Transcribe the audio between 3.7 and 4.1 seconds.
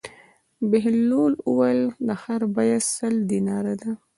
ده.